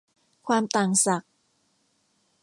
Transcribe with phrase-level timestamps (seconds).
[0.47, 1.29] ความต่างศักย์